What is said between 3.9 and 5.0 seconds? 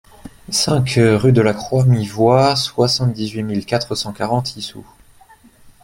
cent quarante Issou